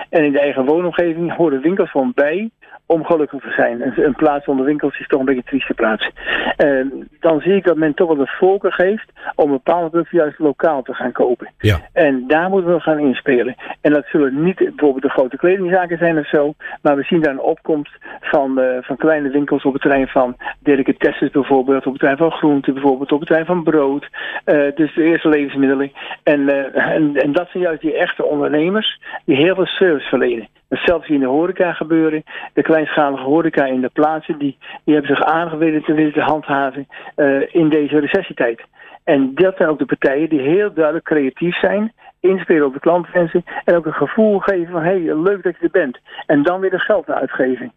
En 0.10 0.24
in 0.24 0.32
de 0.32 0.40
eigen 0.40 0.66
woonomgeving 0.66 1.36
horen 1.36 1.62
winkels 1.62 1.92
gewoon 1.92 2.12
bij 2.16 2.50
om 2.92 3.06
gelukkig 3.06 3.42
te 3.42 3.52
zijn. 3.52 3.82
Een, 3.82 4.06
een 4.06 4.16
plaats 4.16 4.46
zonder 4.46 4.66
winkels 4.66 5.00
is 5.00 5.08
toch 5.08 5.20
een 5.20 5.26
beetje 5.26 5.42
een 5.42 5.48
trieste 5.48 5.74
plaats. 5.74 6.12
Uh, 6.58 6.86
dan 7.20 7.42
zie 7.42 7.56
ik 7.56 7.64
dat 7.64 7.78
men 7.78 7.94
toch 7.94 8.08
wel 8.08 8.18
de 8.18 8.36
voorkeur 8.40 8.74
geeft 8.74 9.12
om 9.36 9.50
bepaalde 9.50 9.90
producten 9.90 10.18
juist 10.18 10.40
lokaal 10.40 10.82
te 10.82 10.94
gaan 10.94 11.12
kopen. 11.12 11.50
Ja. 11.60 11.80
En 11.94 12.24
daar 12.28 12.50
moeten 12.50 12.74
we 12.74 12.80
gaan 12.80 13.00
inspelen. 13.00 13.56
En 13.82 13.94
dat 13.94 14.06
zullen 14.06 14.44
niet 14.44 14.58
bijvoorbeeld 14.58 15.02
de 15.02 15.10
grote 15.10 15.38
kledingzaken 15.38 15.98
zijn 15.98 16.18
of 16.18 16.28
zo, 16.28 16.54
maar 16.82 16.96
we 16.96 17.04
zien 17.04 17.22
daar 17.22 17.32
een 17.32 17.42
opkomst 17.42 17.98
van, 18.22 18.60
uh, 18.60 18.78
van 18.82 18.98
kleine 18.98 19.30
winkels 19.30 19.64
op 19.64 19.74
het 19.74 19.82
terrein 19.82 20.08
van 20.08 20.38
delicatesses 20.60 21.32
bijvoorbeeld, 21.32 21.86
op 21.86 21.92
het 21.92 22.00
terrein 22.00 22.18
van 22.18 22.32
groenten 22.32 22.74
bijvoorbeeld, 22.74 23.12
op 23.12 23.20
het 23.20 23.28
terrein 23.28 23.48
van 23.48 23.64
brood. 23.64 24.08
Uh, 24.46 24.76
dus 24.76 24.96
de 24.96 25.04
eerste 25.04 25.30
levensmiddelen. 25.30 25.92
En, 26.24 26.50
eh, 26.50 26.96
en, 26.96 27.16
en 27.16 27.32
dat 27.32 27.50
zijn 27.50 27.64
juist 27.64 27.82
die 27.82 27.98
echte 27.98 28.26
ondernemers 28.26 29.00
die 29.26 29.36
heel 29.36 29.56
veel 29.56 29.66
service 29.66 30.08
verlenen. 30.08 30.48
Zelfs 30.70 31.08
in 31.08 31.20
de 31.20 31.26
horeca 31.26 31.74
gebeuren. 31.74 32.24
De 32.54 32.62
kleinschalige 32.62 33.24
horeca 33.24 33.66
in 33.66 33.82
de 33.82 33.90
plaatsen, 33.94 34.38
die, 34.38 34.58
die 34.84 34.94
hebben 34.94 35.16
zich 35.16 35.26
aangewezen 35.26 35.84
te 35.84 35.94
willen 35.94 36.22
handhaven 36.22 36.88
uh, 37.16 37.56
in 37.56 37.70
deze 37.70 38.00
recessietijd. 38.00 38.62
En 39.04 39.36
dat 39.36 39.58
zijn 39.58 39.70
ook 39.70 39.80
de 39.80 39.86
partijen 39.86 40.30
die 40.30 40.40
heel 40.40 40.74
duidelijk 40.74 41.06
creatief 41.06 41.60
zijn 41.60 41.94
inspelen 42.20 42.66
op 42.66 42.74
de 42.74 42.80
klantwensen 42.80 43.44
en 43.66 43.76
ook 43.76 43.86
een 43.86 43.94
gevoel 43.94 44.40
geven 44.40 44.72
van 44.72 44.84
hé, 44.84 45.04
hey, 45.04 45.16
leuk 45.16 45.44
dat 45.44 45.56
je 45.60 45.64
er 45.64 45.72
bent. 45.72 46.00
En 46.26 46.44
dan 46.44 46.60
weer 46.60 46.74
er 46.74 46.80
geld 46.80 47.08
naar 47.08 47.18
uitgeven. 47.18 47.72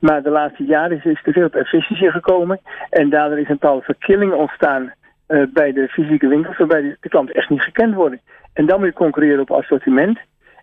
Maar 0.00 0.22
de 0.22 0.30
laatste 0.30 0.64
jaren 0.64 1.00
is, 1.04 1.22
te 1.22 1.32
veel 1.32 1.46
op 1.46 1.54
efficiëntie 1.54 2.10
gekomen 2.10 2.60
en 2.90 3.10
daardoor 3.10 3.38
is 3.38 3.48
een 3.48 3.58
bepaalde 3.60 3.84
verkilling 3.84 4.32
ontstaan 4.32 4.92
uh, 5.28 5.42
bij 5.52 5.72
de 5.72 5.88
fysieke 5.88 6.28
winkels, 6.28 6.56
waarbij 6.56 6.82
de, 6.82 6.96
de 7.00 7.08
klanten 7.08 7.34
echt 7.34 7.50
niet 7.50 7.62
gekend 7.62 7.94
worden. 7.94 8.20
En 8.52 8.66
dan 8.66 8.78
moet 8.78 8.88
je 8.88 8.94
concurreren 8.94 9.40
op 9.40 9.50
assortiment. 9.50 10.18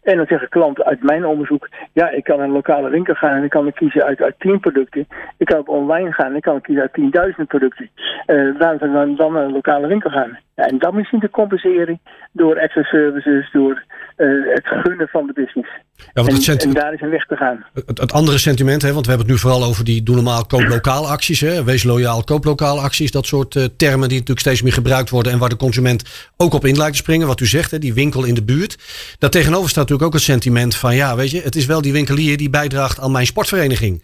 En 0.05 0.17
dan 0.17 0.25
zeggen 0.25 0.49
klanten 0.49 0.85
uit 0.85 1.03
mijn 1.03 1.25
onderzoek, 1.25 1.69
ja, 1.93 2.09
ik 2.09 2.23
kan 2.23 2.37
naar 2.37 2.47
een 2.47 2.53
lokale 2.53 2.89
winkel 2.89 3.13
gaan 3.13 3.35
en 3.35 3.43
ik 3.43 3.49
kan 3.49 3.73
kiezen 3.73 4.03
uit, 4.03 4.21
uit 4.21 4.39
10 4.39 4.59
producten. 4.59 5.07
Ik 5.37 5.45
kan 5.45 5.59
op 5.59 5.69
online 5.69 6.11
gaan 6.11 6.29
en 6.29 6.35
ik 6.35 6.41
kan 6.41 6.61
kiezen 6.61 6.89
uit 6.93 7.33
10.000 7.39 7.45
producten. 7.47 7.89
Uh, 8.27 8.57
waarom 8.57 8.79
zou 8.79 8.91
dan, 8.91 9.15
dan 9.15 9.33
naar 9.33 9.43
een 9.43 9.51
lokale 9.51 9.87
winkel 9.87 10.09
gaan? 10.09 10.37
En 10.55 10.77
dat 10.79 10.93
misschien 10.93 11.19
te 11.19 11.29
compenseren 11.29 11.99
door 12.31 12.55
extra 12.55 12.83
services, 12.83 13.51
door 13.51 13.83
uh, 14.17 14.53
het 14.53 14.67
gunnen 14.67 15.07
van 15.07 15.27
de 15.27 15.33
business. 15.33 15.69
Ja, 16.13 16.23
want 16.23 16.63
en, 16.63 16.73
daar 16.73 16.93
is 16.93 17.01
een 17.01 17.09
weg 17.09 17.25
te 17.25 17.35
gaan. 17.35 17.65
Het, 17.73 17.97
het, 17.99 18.11
andere 18.13 18.37
sentiment, 18.37 18.81
hè, 18.81 18.93
want 18.93 19.05
we 19.05 19.11
hebben 19.11 19.27
het 19.27 19.35
nu 19.35 19.41
vooral 19.41 19.67
over 19.67 19.85
die 19.85 20.03
doe 20.03 20.15
normaal 20.15 20.45
koop 20.45 20.67
lokaal 20.67 21.07
acties. 21.07 21.39
Hè, 21.39 21.63
wees 21.63 21.83
loyaal 21.83 22.23
koop 22.23 22.45
lokaal 22.45 22.79
acties. 22.79 23.11
Dat 23.11 23.25
soort 23.25 23.55
uh, 23.55 23.63
termen 23.77 24.07
die 24.07 24.19
natuurlijk 24.19 24.39
steeds 24.39 24.61
meer 24.61 24.73
gebruikt 24.73 25.09
worden. 25.09 25.31
En 25.31 25.39
waar 25.39 25.49
de 25.49 25.55
consument 25.55 26.31
ook 26.37 26.53
op 26.53 26.65
in 26.65 26.77
lijkt 26.77 26.95
te 26.95 27.01
springen. 27.01 27.27
Wat 27.27 27.39
u 27.39 27.45
zegt, 27.45 27.71
hè, 27.71 27.79
die 27.79 27.93
winkel 27.93 28.23
in 28.23 28.33
de 28.33 28.43
buurt. 28.43 28.77
Daar 29.19 29.29
tegenover 29.29 29.69
staat 29.69 29.89
natuurlijk 29.89 30.07
ook 30.07 30.13
het 30.13 30.23
sentiment 30.23 30.75
van 30.75 30.95
ja, 30.95 31.15
weet 31.15 31.31
je, 31.31 31.41
het 31.41 31.55
is 31.55 31.65
wel 31.65 31.81
die 31.81 31.93
winkelier 31.93 32.37
die 32.37 32.49
bijdraagt 32.49 32.99
aan 32.99 33.11
mijn 33.11 33.25
sportvereniging. 33.25 34.03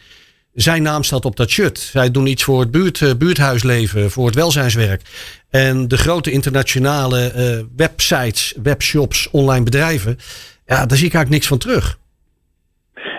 Zijn 0.54 0.84
naam 0.84 1.04
staat 1.04 1.26
op 1.26 1.36
dat 1.36 1.50
shirt. 1.50 1.80
Zij 1.80 2.12
doen 2.12 2.26
iets 2.26 2.44
voor 2.44 2.60
het 2.60 2.72
buurt, 2.72 3.00
uh, 3.00 3.14
buurthuisleven, 3.14 4.12
voor 4.12 4.26
het 4.26 4.36
welzijnswerk. 4.36 5.02
En 5.50 5.88
de 5.88 5.98
grote 5.98 6.32
internationale 6.32 7.34
uh, 7.36 7.66
websites, 7.76 8.54
webshops, 8.64 9.30
online 9.32 9.64
bedrijven, 9.64 10.20
ja, 10.66 10.86
daar 10.86 10.98
zie 10.98 11.08
ik 11.08 11.14
eigenlijk 11.14 11.30
niks 11.30 11.48
van 11.48 11.58
terug. 11.58 12.00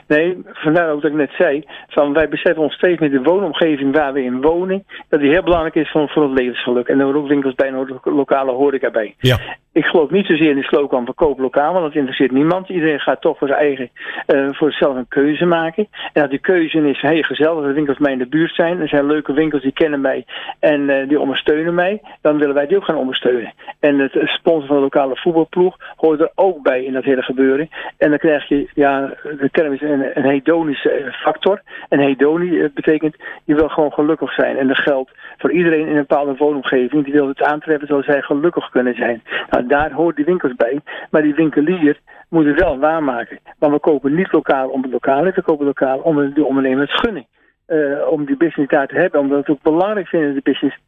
Nee, 0.07 0.43
vandaar 0.45 0.91
ook 0.91 1.03
dat 1.03 1.11
ik 1.11 1.17
net 1.17 1.33
zei, 1.39 1.65
van 1.89 2.13
wij 2.13 2.29
beseffen 2.29 2.63
ons 2.63 2.75
steeds 2.75 3.01
meer 3.01 3.11
de 3.11 3.23
woonomgeving 3.23 3.95
waar 3.95 4.13
we 4.13 4.23
in 4.23 4.41
wonen, 4.41 4.85
dat 5.09 5.21
die 5.21 5.31
heel 5.31 5.43
belangrijk 5.43 5.75
is 5.75 5.91
voor, 5.91 6.09
voor 6.09 6.23
het 6.23 6.39
levensgeluk. 6.39 6.89
En 6.89 6.99
er 6.99 7.05
horen 7.05 7.21
ook 7.21 7.29
winkels 7.29 7.55
bij 7.55 7.69
en 7.69 8.01
lokale 8.03 8.53
horeca 8.53 8.91
bij. 8.91 9.15
Ja. 9.19 9.39
Ik 9.73 9.85
geloof 9.85 10.11
niet 10.11 10.27
zozeer 10.27 10.51
in 10.51 10.57
de 10.57 10.63
slogan 10.63 11.05
van 11.05 11.15
koop 11.15 11.39
lokaal, 11.39 11.73
want 11.73 11.85
dat 11.85 11.95
interesseert 11.95 12.31
niemand. 12.31 12.69
Iedereen 12.69 13.01
gaat 13.01 13.21
toch 13.21 13.39
voor 13.39 13.49
zijn 13.49 13.61
eigen, 13.61 13.91
uh, 14.27 14.49
voor 14.53 14.71
zichzelf 14.71 14.97
een 14.97 15.09
keuze 15.09 15.45
maken. 15.45 15.89
En 16.13 16.21
dat 16.23 16.31
die 16.31 16.39
keuze 16.39 16.89
is, 16.89 17.01
hey, 17.01 17.23
gezellig, 17.23 17.65
de 17.65 17.73
winkels 17.73 17.99
mij 17.99 18.13
in 18.13 18.19
de 18.19 18.27
buurt 18.27 18.55
zijn. 18.55 18.81
Er 18.81 18.89
zijn 18.89 19.07
leuke 19.07 19.33
winkels 19.33 19.63
die 19.63 19.73
kennen 19.73 20.01
mij 20.01 20.25
en 20.61 20.81
uh, 20.81 21.09
die 21.09 21.21
ondersteunen 21.21 21.75
mij. 21.75 22.01
Dan 22.21 22.39
willen 22.39 22.55
wij 22.55 22.67
die 22.67 22.77
ook 22.77 22.85
gaan 22.85 22.97
ondersteunen. 22.97 23.53
En 23.81 23.99
het 23.99 24.13
sponsoren 24.13 24.67
van 24.67 24.77
de 24.77 24.83
lokale 24.83 25.17
voetbalploeg 25.17 25.77
hoort 25.97 26.21
er 26.21 26.33
ook 26.35 26.63
bij 26.63 26.85
in 26.85 26.93
dat 26.93 27.05
hele 27.05 27.23
gebeuren. 27.23 27.69
En 27.99 28.09
dan 28.09 28.19
krijg 28.19 28.49
je, 28.49 28.71
ja, 28.75 29.15
de 29.23 29.49
term 29.53 29.73
is 29.73 29.81
een, 30.05 30.19
een 30.19 30.31
hedonische 30.31 30.91
eh, 30.91 31.13
factor. 31.13 31.63
En 31.89 31.99
hedoni 31.99 32.71
betekent, 32.75 33.17
je 33.45 33.55
wil 33.55 33.69
gewoon 33.69 33.93
gelukkig 33.93 34.33
zijn. 34.33 34.57
En 34.57 34.69
dat 34.69 34.79
geldt 34.79 35.11
voor 35.39 35.53
iedereen 35.53 35.87
in 35.87 35.97
een 35.97 36.07
bepaalde 36.07 36.37
woonomgeving. 36.37 37.05
Die 37.05 37.13
wil 37.13 37.29
het 37.29 37.43
aantreffen 37.43 37.87
zoals 37.87 38.05
zij 38.05 38.23
gelukkig 38.23 38.71
kunnen 38.71 38.95
zijn. 38.95 39.23
Nou, 39.51 39.67
daar 39.67 39.93
hoort 39.93 40.17
die 40.17 40.25
winkels 40.25 40.55
bij. 40.55 40.81
Maar 41.11 41.23
die 41.23 41.35
winkelier 41.35 42.01
moet 42.29 42.47
het 42.47 42.61
wel 42.61 42.79
waarmaken. 42.79 43.39
Want 43.59 43.73
we 43.73 43.81
kopen 43.81 44.15
niet 44.15 44.33
lokaal 44.33 44.69
om 44.69 44.83
het 44.83 44.93
lokaal, 44.93 45.23
we 45.23 45.43
kopen 45.43 45.67
lokaal 45.67 45.99
om 45.99 46.35
de 46.35 46.45
ondernemer 46.45 46.81
het 46.81 47.01
gunnen. 47.01 47.27
Uh, 47.69 48.09
om 48.09 48.25
die 48.25 48.37
business 48.37 48.71
daar 48.71 48.87
te 48.87 48.95
hebben, 48.95 49.21
omdat 49.21 49.37
we 49.37 49.53
het 49.53 49.57
ook 49.57 49.73
belangrijk 49.73 50.09
vinden 50.09 50.35
dat 50.35 50.45
de 50.45 50.51
business 50.51 50.79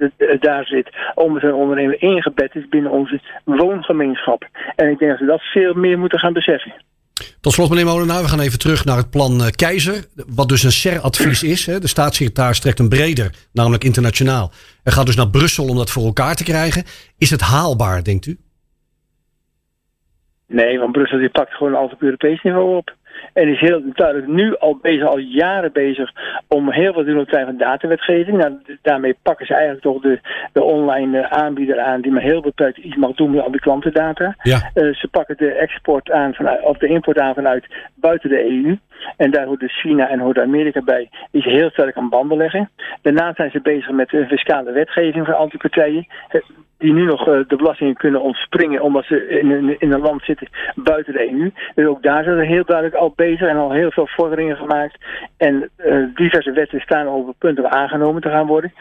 daar 0.40 0.64
zit, 0.64 0.88
om 1.14 1.40
zijn 1.40 1.54
ondernemer 1.54 2.02
ingebed 2.02 2.54
is 2.54 2.68
binnen 2.68 2.90
onze 2.90 3.20
woongemeenschap. 3.44 4.44
En 4.76 4.90
ik 4.90 4.98
denk 4.98 5.10
dat 5.10 5.20
we 5.20 5.26
dat 5.26 5.42
veel 5.42 5.74
meer 5.74 5.98
moeten 5.98 6.18
gaan 6.18 6.32
beseffen. 6.32 6.72
Tot 7.40 7.52
slot, 7.52 7.68
meneer 7.68 7.84
Molenaar, 7.84 8.22
we 8.22 8.28
gaan 8.28 8.40
even 8.40 8.58
terug 8.58 8.84
naar 8.84 8.96
het 8.96 9.10
plan 9.10 9.40
uh, 9.40 9.46
Keizer. 9.46 10.04
Wat 10.14 10.48
dus 10.48 10.62
een 10.62 10.72
SER-advies 10.72 11.42
is. 11.42 11.66
Hè. 11.66 11.80
De 11.80 11.88
staatssecretaris 11.88 12.60
trekt 12.60 12.78
een 12.78 12.88
breder, 12.88 13.34
namelijk 13.52 13.84
internationaal. 13.84 14.52
En 14.82 14.92
gaat 14.92 15.06
dus 15.06 15.16
naar 15.16 15.30
Brussel 15.30 15.68
om 15.68 15.76
dat 15.76 15.90
voor 15.90 16.04
elkaar 16.04 16.34
te 16.34 16.44
krijgen. 16.44 16.84
Is 17.18 17.30
het 17.30 17.40
haalbaar, 17.40 18.04
denkt 18.04 18.26
u? 18.26 18.38
Nee, 20.46 20.78
want 20.78 20.92
Brussel 20.92 21.18
die 21.18 21.30
pakt 21.30 21.52
gewoon 21.52 21.74
alles 21.74 21.92
op 21.92 22.02
Europees 22.02 22.42
niveau 22.42 22.76
op. 22.76 22.96
En 23.32 23.48
is 23.48 23.60
heel 23.60 23.82
duidelijk 23.92 24.28
nu 24.28 24.56
al 24.56 24.78
bezig, 24.82 25.06
al 25.06 25.18
jaren 25.18 25.72
bezig, 25.72 26.12
om 26.48 26.70
heel 26.70 26.92
veel 26.92 27.04
te 27.04 27.10
doen 27.10 27.20
op 27.20 27.30
het 27.30 27.44
van 27.44 27.56
datawetgeving. 27.56 28.36
Nou, 28.36 28.58
daarmee 28.82 29.16
pakken 29.22 29.46
ze 29.46 29.54
eigenlijk 29.54 29.82
toch 29.82 30.02
de, 30.02 30.20
de 30.52 30.62
online 30.62 31.20
eh, 31.20 31.30
aanbieder 31.30 31.80
aan 31.80 32.00
die 32.00 32.12
maar 32.12 32.22
heel 32.22 32.40
beperkt 32.40 32.78
iets 32.78 32.96
mag 32.96 33.14
doen 33.14 33.30
met 33.30 33.44
al 33.44 33.50
die 33.50 33.60
klantendata. 33.60 34.34
Ja. 34.42 34.70
Uh, 34.74 34.94
ze 34.94 35.08
pakken 35.08 35.36
de 35.36 35.52
export 35.52 36.10
aan 36.10 36.34
vanuit, 36.34 36.62
of 36.62 36.78
de 36.78 36.86
import 36.86 37.18
aan 37.18 37.34
vanuit 37.34 37.66
buiten 37.94 38.28
de 38.28 38.44
EU. 38.44 38.78
En 39.16 39.30
daar 39.30 39.46
hoort 39.46 39.60
dus 39.60 39.80
China 39.80 40.08
en 40.08 40.18
hoort 40.18 40.38
Amerika 40.38 40.82
bij, 40.82 41.10
die 41.30 41.42
ze 41.42 41.48
heel 41.48 41.70
sterk 41.70 41.96
aan 41.96 42.08
banden 42.08 42.36
leggen. 42.36 42.70
Daarnaast 43.02 43.36
zijn 43.36 43.50
ze 43.50 43.60
bezig 43.60 43.90
met 43.90 44.12
een 44.12 44.26
fiscale 44.26 44.72
wetgeving 44.72 45.24
voor 45.26 45.34
antipartijen 45.34 46.06
die 46.30 46.42
nu 46.92 47.04
nog 47.04 47.28
uh, 47.28 47.40
de 47.48 47.56
belastingen 47.56 47.94
kunnen 47.94 48.20
ontspringen 48.20 48.82
omdat 48.82 49.04
ze 49.04 49.28
in, 49.28 49.50
in, 49.50 49.76
in, 49.78 49.92
een 49.92 50.00
land 50.00 50.22
zitten 50.22 50.48
buiten 50.74 51.12
de 51.12 51.30
EU. 51.30 51.50
Dus 51.74 51.86
ook 51.86 52.02
daar 52.02 52.24
zijn 52.24 52.38
ze 52.38 52.44
heel 52.44 52.64
duidelijk 52.64 52.96
al 52.96 53.12
bezig 53.16 53.48
en 53.48 53.56
al 53.56 53.72
heel 53.72 53.90
veel 53.90 54.06
vorderingen 54.06 54.56
gemaakt. 54.56 54.96
En 55.36 55.70
uh, 55.78 56.06
diverse 56.14 56.52
wetten 56.52 56.80
staan 56.80 57.06
over 57.06 57.34
punten 57.38 57.70
aangenomen 57.70 58.22
te 58.22 58.30
gaan 58.30 58.46
worden. 58.46 58.72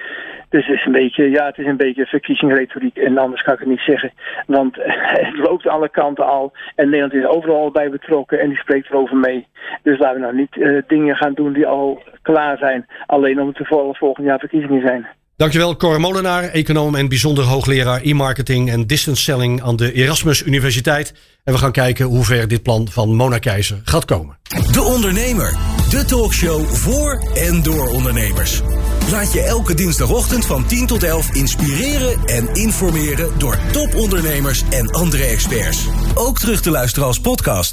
Dus 0.49 0.67
het 0.67 0.75
is 0.75 0.85
een 0.85 0.91
beetje, 0.91 1.29
ja, 1.29 1.45
het 1.45 1.57
is 1.57 1.65
een 1.65 1.77
beetje 1.77 2.05
verkiezingsretoriek 2.05 2.97
en 2.97 3.17
anders 3.17 3.41
kan 3.41 3.53
ik 3.53 3.59
het 3.59 3.69
niet 3.69 3.79
zeggen. 3.79 4.11
Want 4.47 4.75
het 5.27 5.37
loopt 5.37 5.67
alle 5.67 5.89
kanten 5.89 6.25
al 6.25 6.51
en 6.75 6.89
Nederland 6.89 7.13
is 7.13 7.25
overal 7.25 7.71
bij 7.71 7.89
betrokken 7.89 8.39
en 8.39 8.49
die 8.49 8.57
spreekt 8.57 8.89
erover 8.89 9.17
mee. 9.17 9.47
Dus 9.83 9.99
laten 9.99 10.15
we 10.15 10.21
nou 10.21 10.35
niet 10.35 10.55
uh, 10.55 10.81
dingen 10.87 11.15
gaan 11.15 11.33
doen 11.33 11.53
die 11.53 11.67
al 11.67 12.01
klaar 12.21 12.57
zijn, 12.57 12.85
alleen 13.05 13.41
om 13.41 13.47
het 13.47 13.55
toevallig 13.55 13.97
volgend 13.97 14.27
jaar 14.27 14.39
verkiezingen 14.39 14.87
zijn. 14.87 15.07
Dankjewel, 15.35 15.77
Cor 15.77 15.99
Molenaar, 15.99 16.43
econoom 16.43 16.95
en 16.95 17.07
bijzonder 17.07 17.43
hoogleraar 17.43 18.01
e-marketing 18.01 18.69
en 18.69 18.87
distance 18.87 19.23
selling 19.23 19.63
aan 19.63 19.75
de 19.75 19.93
Erasmus 19.93 20.43
Universiteit. 20.43 21.13
En 21.43 21.53
we 21.53 21.59
gaan 21.59 21.71
kijken 21.71 22.05
hoe 22.05 22.25
ver 22.25 22.47
dit 22.47 22.63
plan 22.63 22.87
van 22.91 23.15
Mona 23.15 23.37
Keizer 23.37 23.81
gaat 23.83 24.05
komen. 24.05 24.37
De 24.71 24.81
Ondernemer, 24.81 25.57
de 25.89 26.05
talkshow 26.05 26.65
voor 26.65 27.27
en 27.33 27.63
door 27.63 27.89
ondernemers. 27.89 28.61
Laat 29.11 29.33
je 29.33 29.41
elke 29.41 29.73
dinsdagochtend 29.73 30.45
van 30.45 30.65
10 30.65 30.87
tot 30.87 31.03
11 31.03 31.35
inspireren 31.35 32.25
en 32.25 32.53
informeren 32.53 33.39
door 33.39 33.59
topondernemers 33.71 34.63
en 34.69 34.91
andere 34.91 35.23
experts. 35.23 35.87
Ook 36.13 36.39
terug 36.39 36.61
te 36.61 36.71
luisteren 36.71 37.07
als 37.07 37.19
podcast. 37.19 37.71